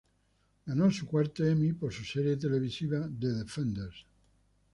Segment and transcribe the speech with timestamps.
[0.65, 4.03] Ganó su cuarto Emmy por su serie televisiva "The Defenders".